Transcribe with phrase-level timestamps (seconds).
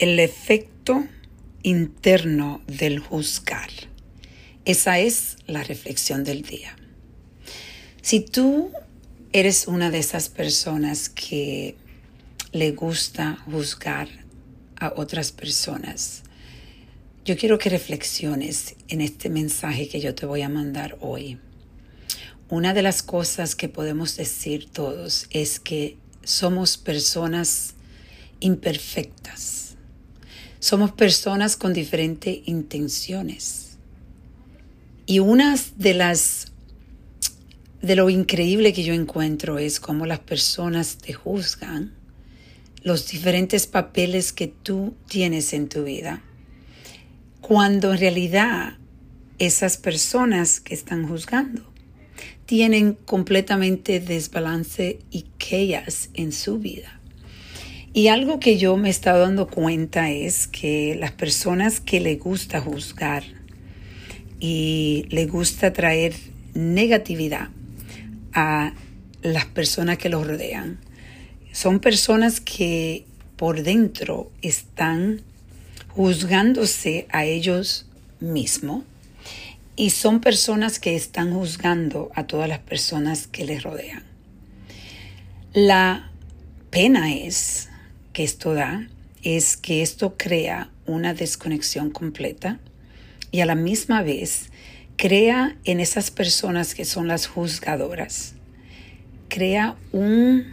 [0.00, 1.06] el efecto
[1.62, 3.68] interno del juzgar.
[4.64, 6.74] Esa es la reflexión del día.
[8.00, 8.70] Si tú
[9.34, 11.76] eres una de esas personas que
[12.52, 14.08] le gusta juzgar
[14.76, 16.22] a otras personas,
[17.26, 21.38] yo quiero que reflexiones en este mensaje que yo te voy a mandar hoy.
[22.48, 27.74] Una de las cosas que podemos decir todos es que somos personas
[28.40, 29.69] imperfectas.
[30.60, 33.78] Somos personas con diferentes intenciones.
[35.06, 36.46] Y una de las
[37.82, 41.94] de lo increíble que yo encuentro es cómo las personas te juzgan
[42.82, 46.22] los diferentes papeles que tú tienes en tu vida,
[47.40, 48.78] cuando en realidad
[49.38, 51.62] esas personas que están juzgando
[52.46, 56.99] tienen completamente desbalance y chaos en su vida.
[57.92, 62.14] Y algo que yo me he estado dando cuenta es que las personas que le
[62.16, 63.24] gusta juzgar
[64.38, 66.14] y le gusta traer
[66.54, 67.48] negatividad
[68.32, 68.74] a
[69.22, 70.78] las personas que los rodean,
[71.52, 75.22] son personas que por dentro están
[75.88, 77.86] juzgándose a ellos
[78.20, 78.84] mismos
[79.74, 84.04] y son personas que están juzgando a todas las personas que les rodean.
[85.52, 86.12] La
[86.70, 87.69] pena es
[88.12, 88.88] que esto da,
[89.22, 92.58] es que esto crea una desconexión completa
[93.30, 94.50] y a la misma vez
[94.96, 98.34] crea en esas personas que son las juzgadoras,
[99.28, 100.44] crea un,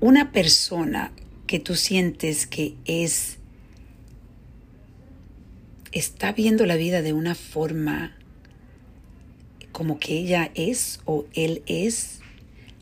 [0.00, 1.12] una persona
[1.46, 3.38] que tú sientes que es
[5.92, 8.16] está viendo la vida de una forma
[9.72, 12.20] como que ella es o él es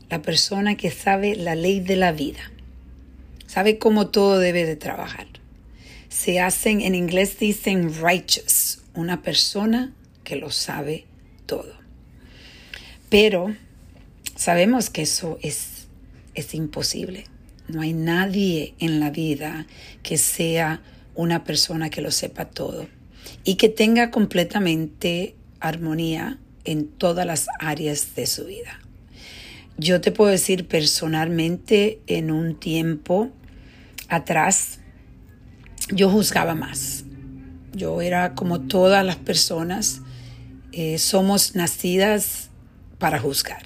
[0.09, 2.51] la persona que sabe la ley de la vida,
[3.49, 5.25] sabe cómo todo debe de trabajar.
[6.07, 9.91] Se hacen, en inglés dicen righteous, una persona
[10.23, 11.05] que lo sabe
[11.47, 11.73] todo.
[13.09, 13.55] Pero
[14.35, 15.87] sabemos que eso es,
[16.35, 17.23] es imposible.
[17.67, 19.65] No hay nadie en la vida
[20.03, 20.83] que sea
[21.15, 22.87] una persona que lo sepa todo
[23.45, 28.79] y que tenga completamente armonía en todas las áreas de su vida.
[29.79, 33.31] Yo te puedo decir personalmente, en un tiempo
[34.09, 34.79] atrás,
[35.91, 37.05] yo juzgaba más.
[37.73, 40.01] Yo era como todas las personas,
[40.71, 42.49] eh, somos nacidas
[42.97, 43.63] para juzgar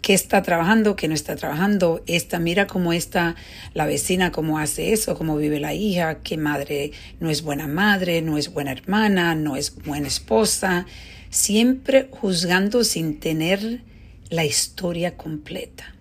[0.00, 3.36] qué está trabajando, qué no está trabajando, esta, mira cómo está
[3.74, 8.22] la vecina, cómo hace eso, cómo vive la hija, qué madre no es buena madre,
[8.22, 10.86] no es buena hermana, no es buena esposa,
[11.28, 13.82] siempre juzgando sin tener
[14.30, 15.94] la historia completa.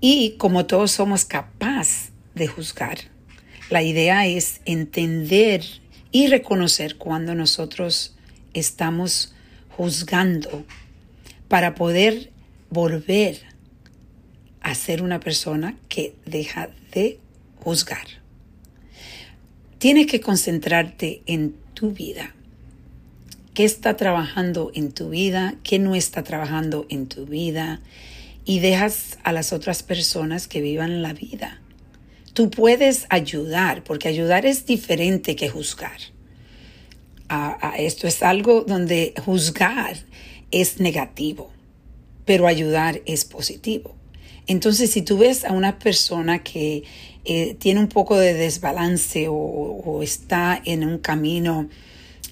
[0.00, 2.98] Y como todos somos capaces de juzgar,
[3.70, 5.64] la idea es entender
[6.12, 8.14] y reconocer cuando nosotros
[8.52, 9.34] estamos
[9.76, 10.64] juzgando
[11.48, 12.30] para poder
[12.70, 13.42] volver
[14.60, 17.18] a ser una persona que deja de
[17.56, 18.06] juzgar.
[19.78, 22.34] Tienes que concentrarte en tu vida.
[23.52, 25.54] ¿Qué está trabajando en tu vida?
[25.62, 27.80] ¿Qué no está trabajando en tu vida?
[28.44, 31.60] Y dejas a las otras personas que vivan la vida.
[32.34, 35.98] Tú puedes ayudar, porque ayudar es diferente que juzgar.
[37.78, 39.96] esto es algo donde juzgar
[40.50, 41.54] es negativo
[42.24, 43.94] pero ayudar es positivo.
[44.46, 46.84] Entonces, si tú ves a una persona que
[47.24, 51.68] eh, tiene un poco de desbalance o, está en un camino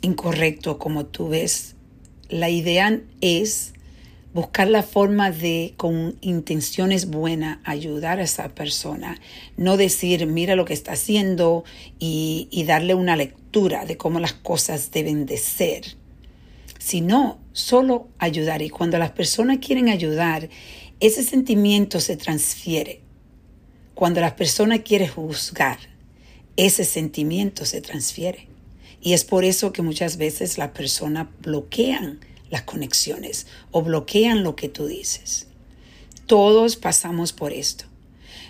[0.02, 1.74] incorrecto como tú ves,
[2.28, 3.72] la idea es
[4.34, 9.20] buscar la forma de, con intenciones buenas, ayudar a esa persona.
[9.56, 11.64] No decir, mira lo que está haciendo
[11.98, 16.02] y, darle una lectura de cómo las cosas deben de ser
[16.78, 18.60] sino solo ayudar.
[18.60, 20.48] Y cuando las personas quieren ayudar,
[20.98, 23.02] ese sentimiento se transfiere.
[23.94, 25.78] Cuando las personas quieren juzgar,
[26.56, 28.48] ese sentimiento se transfiere.
[29.00, 32.18] Y es por eso que muchas veces las personas bloquean
[32.52, 35.46] las conexiones o bloquean lo que tú dices.
[36.26, 37.86] Todos pasamos por esto.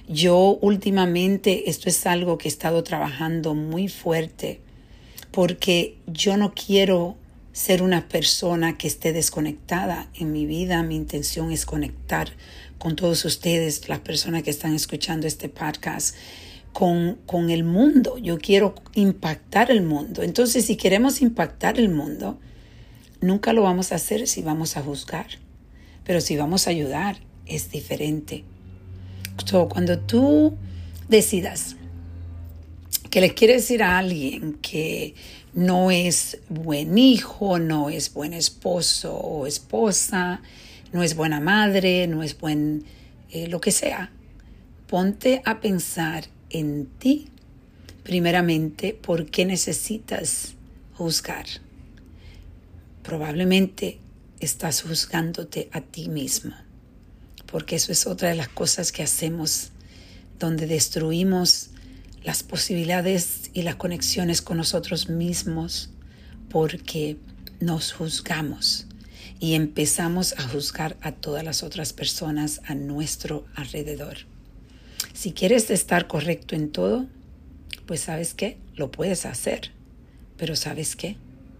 [0.08, 4.60] Yo últimamente, esto es algo que he estado trabajando muy fuerte
[5.30, 7.16] porque yo no quiero
[7.52, 10.82] ser una persona que esté desconectada en mi vida.
[10.82, 12.32] Mi intención es conectar
[12.78, 16.16] con todos ustedes, las personas que están escuchando este podcast,
[16.72, 18.18] con, con el mundo.
[18.18, 20.24] Yo quiero impactar el mundo.
[20.24, 22.40] Entonces, si queremos impactar el mundo,
[23.22, 25.26] nunca lo vamos a hacer si vamos a juzgar.
[26.04, 27.16] Pero si vamos a ayudar,
[27.46, 28.44] es diferente.
[29.70, 30.54] cuando tú
[31.08, 31.76] decidas
[33.10, 35.14] que le quiere decir a alguien que
[35.54, 40.40] no es buen hijo, no es buen esposo o esposa,
[40.92, 42.84] no es buena madre, no es buen
[43.30, 44.10] eh, lo que sea.
[44.86, 47.28] Ponte a pensar en ti,
[48.02, 50.54] primeramente, por qué necesitas
[50.94, 51.46] juzgar.
[53.02, 53.98] Probablemente
[54.38, 56.54] estás juzgándote a ti mismo,
[57.46, 59.70] porque eso es otra de las cosas que hacemos,
[60.38, 61.70] donde destruimos
[62.22, 65.90] las posibilidades y las conexiones con nosotros mismos,
[66.48, 67.16] porque
[67.58, 68.86] nos juzgamos
[69.40, 74.18] y empezamos a juzgar a todas las otras personas a nuestro alrededor.
[75.12, 77.06] Si quieres estar correcto en todo,
[77.86, 79.72] pues sabes qué, lo puedes hacer,
[80.36, 81.16] pero sabes qué,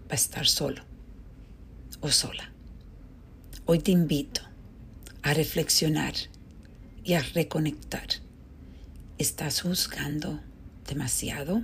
[0.09, 0.92] va a estar solo
[2.03, 2.51] o sola.
[3.65, 4.41] Hoy te invito
[5.21, 6.13] a reflexionar
[7.01, 8.07] y a reconectar.
[9.17, 10.41] ¿Estás juzgando
[10.85, 11.63] demasiado?